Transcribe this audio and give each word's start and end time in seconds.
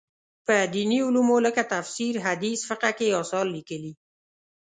په 0.47 0.55
دیني 0.73 0.97
علومو 1.07 1.37
لکه 1.45 1.61
تفسیر، 1.73 2.13
حدیث، 2.25 2.59
فقه 2.69 2.89
کې 2.97 3.05
یې 3.09 3.15
اثار 3.21 3.45
لیکلي. 3.55 3.93